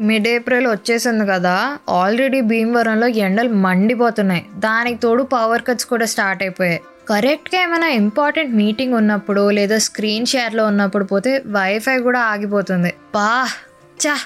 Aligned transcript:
Mid 0.00 0.28
April 0.28 0.66
వచ్చేసింది 0.66 1.26
కదా 1.26 1.78
already 1.88 2.40
భీమవరంలో 2.40 3.06
ఎండలు 3.06 3.48
మండిపోతున్నాయి. 3.48 4.46
దానికి 4.58 5.00
తోడు 5.00 5.22
పవర్ 5.22 5.62
కట్స్ 5.62 5.86
కూడా 5.86 6.06
స్టార్ట్ 6.06 6.42
అయిపోయాయి. 6.42 6.80
కరెక్ట్గా 7.08 7.62
ఏమైనా 7.62 7.86
ఇంపార్టెంట్ 7.86 8.56
మీటింగ్ 8.56 8.94
ఉన్నప్పుడు 8.94 9.50
లేదా 9.50 9.78
స్క్రీన్ 9.78 10.26
షేర్లో 10.26 10.66
ఉన్నప్పుడు 10.66 11.04
పోతే 11.04 11.42
వైఫై 11.46 11.98
కూడా 11.98 12.20
ఆగిపోతుంది. 12.20 12.94
బా 13.14 13.48
చా 14.06 14.18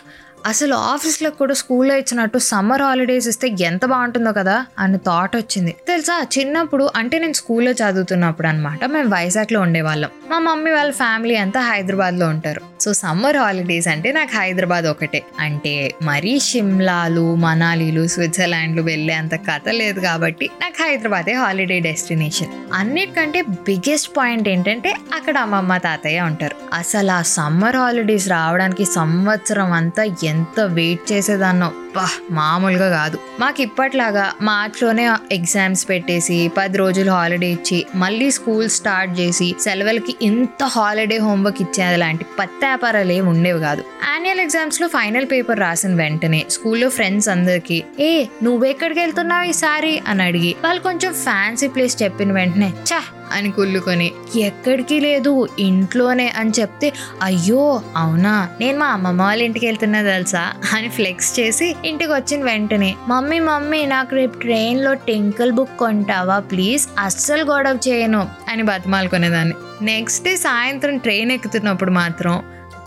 అసలు 0.47 0.75
ఆఫీస్లో 0.75 1.31
కూడా 1.31 1.55
స్కూల్లో 1.55 1.97
ఇచ్చినట్టు 1.97 2.39
సమ్మర్ 2.39 2.83
హాలిడేస్ 2.83 3.29
ఇస్తే 3.29 3.55
ఎంత 3.61 3.85
బాగుంటుందో 3.85 4.33
కదా 4.33 4.67
అని 4.79 4.99
థాట్ 4.99 5.37
వచ్చింది. 5.37 5.77
తెలుసా? 5.89 6.27
చిన్నప్పుడు 6.39 6.91
అంటే 6.97 7.19
నేను 7.19 7.33
స్కూల్లో 7.33 7.73
చదువుతున్నప్పుడు 7.73 8.47
అనమాట 8.47 8.85
మేము 8.85 9.09
వైజాగ్లో 9.09 9.61
ఉండేవాళ్ళం. 9.61 10.11
మా 10.31 10.39
మమ్మీ 10.39 10.71
వాళ్ళ 10.71 10.93
ఫ్యామిలీ 10.93 11.37
అంతా 11.37 11.61
హైదరాబాద్లో 11.61 12.27
ఉంటారు. 12.27 12.61
సో 12.87 12.93
సమ్మర్ 12.93 13.37
హాలిడేస్ 13.37 13.89
అంటే 13.89 14.13
నాకు 14.13 14.37
హైదరాబాద్ 14.37 14.85
ఒకటే. 14.85 15.23
అంటే 15.41 15.95
మరీ 16.03 16.41
షిమ్లాలు 16.41 17.35
మనాలీలు 17.35 18.07
స్విట్జర్లాండ్లు 18.07 18.83
వెళ్ళే 18.83 19.15
అంత 19.15 19.35
కథ 19.35 19.69
లేదు 19.71 20.01
కాబట్టి 20.01 20.51
నాకు 20.63 20.83
హైదరాబాదే 20.83 21.33
హాలిడే 21.33 21.81
డెస్టినేషన్. 21.81 22.49
అన్నిటికంటే 22.75 23.43
బిగ్గెస్ట్ 23.43 24.17
పాయింట్ 24.17 24.49
ఏంటంటే 24.49 24.95
అక్కడ 25.15 25.39
అమ్మమ్మ 25.39 25.77
తాతయ్య 25.77 26.21
ఉంటారు. 26.21 26.57
అసలు 26.75 27.11
ఆ 27.11 27.23
సమ్మర్ 27.23 27.77
హాలిడేస్ 27.77 28.29
రావడానికి 28.29 28.85
సంవత్సరం 28.85 29.73
అంతా 29.73 30.03
ఎంత 30.25 30.61
వెయిట్ 30.61 31.13
చేసేదాన్నో 31.13 31.73
అబ్బా 31.97 32.09
మామూలుగా 32.31 32.89
కాదు. 32.91 33.19
మాకు 33.41 33.63
ఇప్పట్లాగా 33.63 34.33
మార్చ్లోనే 34.43 35.05
ఎగ్జామ్స్ 35.33 35.89
పెట్టేసి 35.89 36.51
పది 36.57 36.79
రోజులు 36.79 37.11
హాలిడే 37.11 37.47
ఇచ్చి 37.47 37.87
మళ్ళీ 37.95 38.31
స్కూల్ 38.31 38.69
స్టార్ట్ 38.69 39.21
చేసి 39.21 39.57
సెలవులకి 39.61 40.15
ఇంత 40.23 40.65
హాలిడే 40.65 41.17
హోంవర్క్ 41.19 41.63
ఇచ్చేది 41.63 41.97
లాంటి 41.97 42.27
పత్త 42.39 42.61
వ్యాపారాలు 42.65 43.13
ఏమి 43.13 43.29
ఉండేవి 43.29 43.61
కాదు. 43.61 43.85
యాన్యువల్ 44.11 44.41
ఎగ్జామ్స్లో 44.41 44.89
ఫైనల్ 44.89 45.25
పేపర్ 45.25 45.61
రాసిన 45.61 45.95
వెంటనే 45.95 46.47
స్కూల్లో 46.51 46.89
ఫ్రెండ్స్ 46.89 47.29
అందరికి 47.29 47.85
ఏ 48.01 48.27
నువ్వెక్కడికి 48.43 49.01
వెళ్తున్నావు 49.01 49.45
ఈసారి? 49.45 50.03
అని 50.09 50.23
అడిగి 50.23 50.57
వాళ్ళు 50.65 50.83
కొంచెం 50.83 51.15
ఫ్యాన్సీ 51.15 51.69
ప్లేస్ 51.69 52.03
చెప్పిన 52.03 52.33
వెంటనే 52.33 52.73
చా 52.93 53.01
అని 53.33 53.53
కుళ్ళుకొని 53.53 54.13
ఎక్కడికి 54.39 55.01
లేదు 55.01 55.49
ఇంట్లోనే 55.59 56.29
అని 56.29 56.51
చెప్తే 56.51 56.93
అయ్యో 57.23 57.83
అవునా? 57.97 58.49
నేను 58.61 58.79
మా 58.79 58.87
అమ్మమ్మ 58.87 59.23
వాళ్ళ 59.23 59.43
ఇంటికి 59.43 59.67
వెళ్తున్నా 59.67 60.03
తెలుసా? 60.03 60.53
అని 60.77 60.89
ఫ్లెక్స్ 60.89 61.41
చేసి 61.41 61.77
ఇంటికి 61.85 62.13
వచ్చిన 62.13 62.45
వెంటనే 62.45 62.95
మమ్మీ 63.09 63.39
మమ్మీ 63.41 63.87
నాకు 63.87 64.15
రేపు 64.15 64.39
ట్రైన్లో 64.39 64.95
టెంకల్ 64.95 65.53
బుక్ 65.53 65.77
కొంటావా? 65.77 66.39
ప్లీజ్ 66.39 66.89
అస్సలు 66.99 67.43
గొడవ 67.43 67.79
చేయను 67.89 68.27
అని 68.49 68.63
బతిమాలుకునేదాన్ని. 68.63 69.55
నెక్స్ట్ 69.83 70.25
డే 70.25 70.37
సాయంత్రం 70.37 70.97
ట్రైన్ 70.99 71.33
ఎక్కుతున్నప్పుడు 71.33 71.91
మాత్రం 71.91 72.37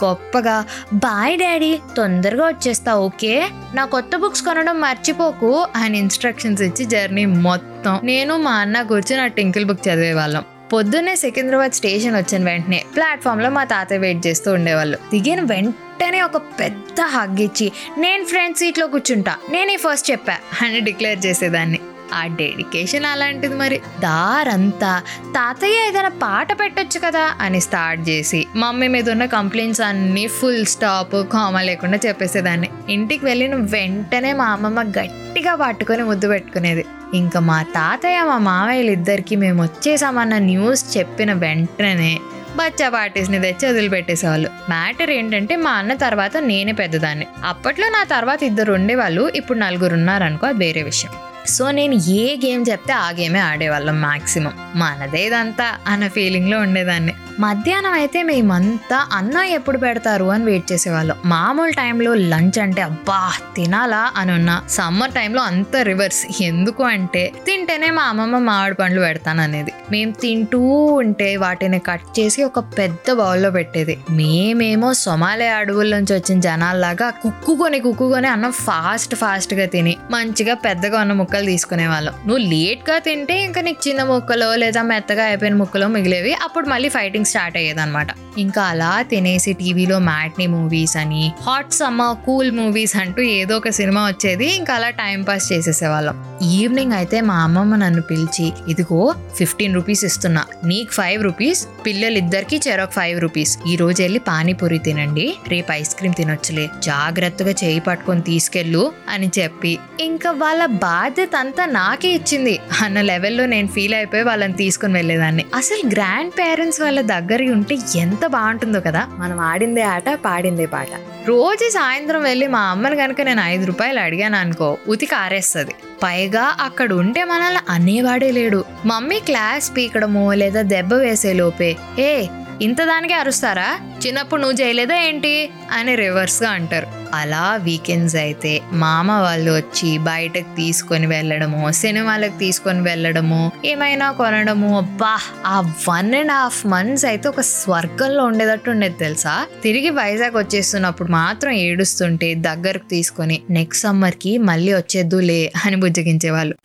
గొప్పగా 0.04 0.66
బాయ్ 0.94 1.38
డాడీ 1.38 1.80
తొందరగా 1.98 2.48
వచ్చేస్తా 2.48 2.96
ఓకే? 2.98 3.50
నా 3.74 3.86
కొత్త 3.86 4.16
బుక్స్ 4.16 4.42
కొనడం 4.42 4.82
మర్చిపోకు 4.82 5.68
అని 5.76 6.00
ఇన్స్ట్రక్షన్స్ 6.00 6.62
ఇచ్చి 6.62 6.86
జర్నీ 6.86 7.26
మొత్తం 7.26 7.69
మొత్తం. 7.80 8.00
నేను 8.04 8.38
మా 8.38 8.52
అన్న 8.52 8.82
కూర్చొని 8.82 9.22
ఆ 9.22 9.28
టింకిల్ 9.28 9.66
బుక్ 9.66 9.88
చదివేవాళ్ళం. 9.88 10.44
పొద్దున్నే 10.74 11.16
సికింద్రాబాద్ 11.16 11.72
స్టేషన్ 11.72 12.16
వచ్చిన 12.16 12.46
వెంటనే 12.46 12.84
ప్లాట్ఫామ్లో 12.96 13.50
మా 13.50 13.64
తాతయ్య 13.64 14.00
వెయిట్ 14.00 14.28
చేస్తూ 14.28 14.54
ఉండేవాళ్ళు. 14.54 14.98
దిగిన 15.14 15.42
వెంటనే 15.42 16.22
ఒక 16.22 16.38
పెద్ద 16.38 17.02
హగ్ 17.02 17.42
ఇచ్చి 17.42 17.72
నేను 17.98 18.26
ఫ్రంట్ 18.26 18.58
సీట్లో 18.58 18.88
కూర్చుంటా. 18.88 19.36
నేనే 19.52 19.76
ఫస్ట్ 19.76 20.12
చెప్పా 20.12 20.38
అని 20.62 20.80
డిక్లేర్ 20.80 21.26
చేసేదాన్ని. 21.26 21.80
ఆ 22.14 22.26
డెడికేషన్ 22.28 23.06
అలాంటిది 23.06 23.56
మరి. 23.56 23.78
దారంతా 23.78 25.02
తాతయ్య 25.26 25.88
ఏదైనా 25.88 26.10
పాట 26.10 26.60
పెట్టొచ్చు 26.60 27.00
కదా 27.00 27.36
అని 27.42 27.62
స్టార్ట్ 27.62 28.10
చేసి 28.10 28.48
మమ్మీ 28.56 28.88
మీద 28.88 29.10
ఉన్న 29.10 29.26
కంప్లైంట్స్ 29.26 29.82
అన్ని 29.82 30.28
ఫుల్ 30.28 30.66
స్టాప్ 30.66 31.32
కామా 31.34 31.62
లేకుండా 31.62 32.00
చెప్పేసేదాన్ని. 32.06 32.70
ఇంటికి 32.90 33.26
వెళ్ళిన 33.26 33.56
వెంటనే 33.56 34.34
మా 34.34 34.46
అమ్మమ్మ 34.46 34.82
గట్టిగా 34.82 35.56
పట్టుకొని 35.56 36.04
ముద్దు 36.04 36.28
పెట్టుకునేది. 36.28 36.86
ఇంకా 37.14 37.40
మా 37.40 37.64
తాతయ్య 37.64 38.24
మా 38.24 38.38
మామయ్యలు 38.38 38.92
ఇద్దరికి 38.92 39.36
మేము 39.36 39.64
వచ్చేసామన్న 39.64 40.38
న్యూస్ 40.38 40.98
చెప్పిన 40.98 41.34
వెంటనే 41.34 42.20
బచ్చా 42.56 42.90
పార్టీస్ని 42.90 43.40
తెచ్చి 43.40 43.70
వదిలిపెట్టేసేవాళ్ళు. 43.70 44.50
మ్యాటర్ 44.70 45.12
ఏంటంటే 45.12 45.56
మా 45.56 45.72
అన్న 45.72 45.94
తర్వాత 45.94 46.38
నేనే 46.38 46.72
పెద్దదాన్ని. 46.72 47.28
అప్పట్లో 47.44 47.90
నా 47.90 48.04
తర్వాత 48.04 48.44
ఇద్దరు 48.44 48.74
ఉండేవాళ్ళు 48.74 49.32
ఇప్పుడు 49.36 49.60
నలుగురు 49.60 49.94
ఉన్నారనుకో 49.94 50.48
అది 50.48 50.58
వేరే 50.58 50.84
విషయం. 50.84 51.12
సో 51.50 51.72
నేను 51.72 51.94
ఏ 51.94 52.38
గేమ్ 52.46 52.66
చెప్తే 52.70 52.94
ఆ 52.94 53.10
గేమే 53.12 53.40
ఆడేవాళ్ళం 53.40 54.02
మ్యాక్సిమం 54.02 54.54
మనదే 54.76 55.26
ఇదంతా 55.26 55.68
అన్న 55.88 56.08
ఫీలింగ్లో 56.08 56.60
ఉండేదాన్ని. 56.60 57.14
మధ్యాహ్నం 57.44 57.94
అయితే 57.94 58.20
మేమంతా 58.30 58.98
అన్నం 59.18 59.46
ఎప్పుడు 59.58 59.78
పెడతారు 59.84 60.26
అని 60.26 60.44
వెయిట్ 60.46 60.66
చేసేవాళ్ళం. 60.72 61.18
మామూలు 61.26 61.72
టైంలో 61.72 62.14
లంచ్ 62.32 62.58
అంటే 62.60 62.82
అబ్బా 62.82 63.20
తినాలా 63.56 64.02
అని 64.18 64.32
ఉన్న 64.32 64.52
సమ్మర్ 64.70 65.12
టైంలో 65.12 65.42
అంత 65.42 65.76
రివర్స్ 65.90 66.20
ఎందుకు 66.42 66.84
అంటే 66.84 67.22
తింటేనే 67.46 67.90
మా 67.98 68.04
అమ్మమ్మ 68.04 68.40
మామిడి 68.48 68.76
పండ్లు 68.76 69.02
పెడతాను 69.02 69.42
అనేది. 69.42 69.72
మేము 69.92 70.12
తింటూ 70.24 70.60
ఉంటే 71.04 71.30
వాటిని 71.44 71.80
కట్ 71.80 72.20
చేసి 72.20 72.44
ఒక 72.44 72.60
పెద్ద 72.80 73.14
బౌల్లో 73.22 73.52
పెట్టేది. 73.52 73.96
మేమేమో 74.10 74.90
సొమాలే 75.04 75.48
అడవుల 75.60 75.90
నుంచి 75.96 76.14
వచ్చిన 76.14 76.40
జనాల్లాగా 76.48 77.10
కుక్కుకొని 77.24 77.80
కుక్కుకొని 77.80 78.30
అన్నం 78.34 78.54
ఫాస్ట్ 78.68 79.16
ఫాస్ట్గా 79.16 79.68
తిని 79.76 79.96
మంచిగా 80.12 80.58
పెద్దగా 80.68 81.00
ఉన్న 81.02 81.14
ముక్కలు 81.14 81.46
తీసుకునే 81.46 81.88
వాళ్ళం 81.94 82.14
నువ్వు 82.28 82.44
లేట్గా 82.54 83.00
తింటే 83.08 83.38
ఇంకా 83.48 83.64
నీకు 83.70 83.82
చిన్న 83.88 84.04
ముక్కలో 84.14 84.52
లేదా 84.66 84.84
మెత్తగా 84.92 85.24
అయిపోయిన 85.24 85.56
ముక్కలో 85.64 85.90
మిగిలేవి. 85.98 86.36
అప్పుడు 86.46 86.68
మళ్ళీ 86.76 86.90
ఫైటింగ్ 86.90 87.28
స్టార్ట్ 87.30 87.58
అయ్యేదన్నమాట. 87.58 88.08
ఇంకా 88.38 88.64
అలా 88.72 88.92
తినేసి 89.02 89.52
టీవీలో 89.54 89.98
మ్యాట్నీ 90.00 90.48
మూవీస్ 90.48 90.96
అని 90.98 91.24
హాట్ 91.48 91.74
సమ్మర్ 91.74 92.18
కూల్ 92.26 92.52
మూవీస్ 92.52 92.96
అంటూ 92.96 93.22
ఏదో 93.38 93.54
ఒక 93.58 93.70
సినిమా 93.80 94.02
వచ్చేది. 94.08 94.48
ఇంకా 94.56 94.74
అలా 94.74 94.90
టైం 95.02 95.20
పాస్ 95.24 95.48
చేసేసేవాళ్ళం. 95.54 96.18
ఈవినింగ్ 96.50 96.94
అయితే 96.94 97.18
మా 97.22 97.38
అమ్మమ్మ 97.44 97.76
నన్ను 97.76 98.02
పిలిచి 98.02 98.48
ఇదిగో 98.68 99.02
ఫిఫ్టీన్ 99.38 99.76
రూపీస్ 99.76 100.04
ఇస్తున్నా. 100.06 100.44
నీకు 100.66 100.92
ఫైవ్ 100.92 101.24
రూపీస్ 101.24 101.62
పిల్లలిద్దరికి 101.86 102.58
చెరొక 102.68 102.92
ఫైవ్ 102.92 103.18
రూపీస్. 103.22 103.54
ఈ 103.68 103.76
రోజు 103.76 104.00
వెళ్ళి 104.02 104.20
పానీపూరి 104.20 104.80
తినండి. 104.88 105.28
రేపు 105.48 105.72
ఐస్ 105.72 105.94
క్రీమ్ 105.96 106.14
తినొచ్చులే. 106.14 106.66
జాగ్రత్తగా 106.84 107.54
చేయి 107.64 107.80
పట్టుకొని 107.80 108.22
తీసుకెళ్ళు 108.22 108.84
అని 109.10 109.30
చెప్పి 109.40 109.74
ఇంకా 110.00 110.32
వాళ్ళ 110.44 110.64
బాధ్యత 110.66 111.36
అంతా 111.36 111.66
నాకే 111.66 112.12
ఇచ్చింది. 112.12 112.56
అన్న 112.82 113.02
లెవెల్లో 113.02 113.46
నేను 113.46 113.68
ఫీల్ 113.68 113.94
అయిపోయి 113.94 114.24
వాళ్ళని 114.24 114.54
తీసుకుని 114.54 114.94
వెళ్ళేదాన్ని. 114.94 115.46
అసలు 115.56 115.84
గ్రాండ్ 115.90 116.34
పేరెంట్స్ 116.40 116.82
వాళ్ళ 116.82 117.00
దగ్గర 117.20 117.52
ఉంటే 117.52 117.78
ఎంత 117.96 118.26
బాగుంటుందో 118.26 118.80
కదా. 118.80 119.08
మనం 119.12 119.40
ఆడిందే 119.40 119.82
ఆట 119.82 120.10
పాడిందే 120.10 120.66
పాట. 120.66 120.88
రోజు 121.28 121.70
సాయంత్రం 121.70 122.24
వెళ్ళి 122.24 122.48
మా 122.48 122.60
అమ్మని 122.60 122.96
కనుక 122.96 123.22
నేను 123.22 123.42
ఐదు 123.42 123.66
రూపాయలు 123.66 124.00
అడిగాను 124.00 124.38
అనుకో 124.38 124.78
ఉతికి 124.88 125.16
ఆరేస్తుంది 125.16 125.76
పైగా 126.04 126.56
అక్కడ 126.62 126.94
ఉంటే 126.94 127.24
మనల్ని 127.24 127.60
అనేవాడే 127.70 128.32
లేడు. 128.32 128.66
మమ్మీ 128.86 129.20
క్లాస్ 129.20 129.72
పీకడమో 129.78 130.34
లేదా 130.34 130.62
దెబ్బ 130.62 130.94
వేసే 130.94 131.34
లోపే 131.34 131.76
ఏ 132.00 132.26
ఇంత 132.62 132.84
దానికే 132.84 133.14
అరుస్తారా? 133.14 133.80
చిన్నప్పుడు 134.08 134.42
నువ్వు 134.42 134.62
చేయలేదా 134.62 134.96
ఏంటి? 134.96 135.50
అని 135.72 135.96
రివర్స్గా 135.96 136.50
అంటారు. 136.50 136.99
అలా 137.14 137.56
వీకెండ్స్ 137.56 138.16
అయితే 138.16 138.62
మామ 138.74 139.12
వాళ్ళు 139.12 139.52
వచ్చి 139.52 139.98
బయటకు 139.98 140.56
తీసుకొని 140.56 141.08
వెళ్ళడము 141.08 141.72
సినిమాలకు 141.72 142.40
తీసుకొని 142.40 142.82
వెళ్ళడము 142.82 143.52
ఏమైనా 143.66 144.12
కొనడము. 144.12 144.78
అబ్బా 144.78 145.18
ఆ 145.46 145.60
వన్ 145.90 146.16
అండ్ 146.16 146.32
హాఫ్ 146.32 146.66
మంత్స్ 146.66 147.06
అయితే 147.06 147.30
ఒక 147.30 147.42
స్వర్గంలో 147.42 148.26
ఉండేటట్టు 148.26 148.70
ఉండేది 148.70 148.98
తెలుసా? 148.98 149.46
తిరిగి 149.64 149.90
వైజాగ్ 149.90 150.38
వచ్చేస్తున్నప్పుడు 150.38 151.12
మాత్రం 151.12 151.52
ఏడుస్తుంటే 151.52 152.34
దగ్గరకు 152.36 152.90
తీసుకొని 152.90 153.42
నెక్స్ట్ 153.50 153.84
సమ్మర్కి 153.84 154.38
మళ్ళీ 154.38 154.74
వచ్చేద్దులే 154.74 155.52
అని 155.66 155.76
బుజ్జగించేవాళ్ళు. 155.76 156.56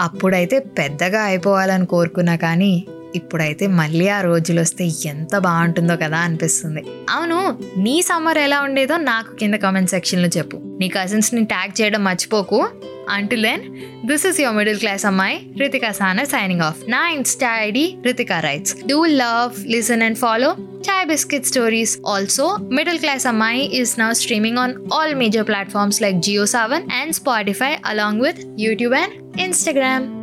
అప్పుడైతే 0.00 0.58
పెద్దగా 0.58 1.22
అయిపోవాలని 1.22 1.86
కోరుకున్నా 1.86 2.36
కానీ 2.36 2.86
ఇప్పుడైతే 3.14 3.66
మళ్ళీ 3.66 4.08
ఆ 4.08 4.20
రోజులు 4.20 4.60
వస్తే 4.60 4.90
ఎంత 5.06 5.38
బాగుంటుందో 5.38 5.96
కదా 5.96 6.18
అనిపిస్తుంది. 6.18 6.82
అవును 7.10 7.58
నీ 7.76 8.02
సమ్మర్ 8.02 8.38
ఎలా 8.38 8.60
ఉండేదో 8.60 8.96
నాకు 8.96 9.34
కింద 9.34 9.54
కామెంట్ 9.54 9.90
సెక్షన్లో 9.90 10.28
చెప్పు. 10.28 10.56
నీ 10.80 10.88
కజిన్స్ని 10.88 11.44
ట్యాగ్ 11.44 11.82
చేయడం 11.82 12.04
మర్చిపోకు. 12.04 12.68
Until 13.10 13.42
then 13.42 13.60
this 14.06 14.26
is 14.26 14.40
your 14.40 14.56
middle 14.56 14.78
class 14.78 15.06
అమ్మాయి 15.06 15.40
రితికా 15.58 15.92
సానా 15.92 16.24
సైనింగ్ 16.24 16.60
ఆఫ్ 16.60 16.76
నా 16.88 17.08
Insta 17.08 17.58
ID 17.58 17.98
Ritika 18.04 18.40
writes 18.40 18.76
do 18.86 19.04
love 19.04 19.66
listen 19.66 20.02
and 20.02 20.18
follow 20.18 20.56
chai 20.58 21.06
biscuit 21.06 21.46
stories 21.46 21.98
also 22.06 22.56
middle 22.56 22.98
class 22.98 23.26
అమ్మాయి 23.26 23.64
is 23.64 24.00
now 24.00 24.12
streaming 24.12 24.58
on 24.58 24.74
all 24.94 25.14
major 25.14 25.46
platforms 25.46 26.02
like 26.02 26.16
Jio 26.16 26.46
Saavn 26.46 26.82
and 27.00 27.12
Spotify 27.12 27.76
along 27.86 28.20
with 28.20 28.38
YouTube 28.58 28.94
and 28.94 29.40
Instagram 29.40 30.17